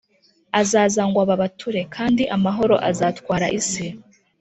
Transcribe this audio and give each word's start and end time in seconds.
azaza 0.61 1.01
ngwababature! 1.09 1.81
kandi 1.95 2.23
amahoro 2.35 2.75
azatwara 2.89 3.45
isi; 3.59 3.85